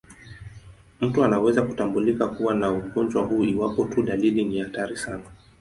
[1.01, 5.23] Mtu anaweza kutambulika kuwa na ugonjwa huu iwapo tu dalili ni hatari sana.